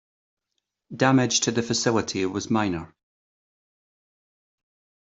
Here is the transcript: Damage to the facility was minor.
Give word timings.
Damage 0.95 1.41
to 1.41 1.51
the 1.51 1.61
facility 1.61 2.25
was 2.25 2.49
minor. 2.49 2.95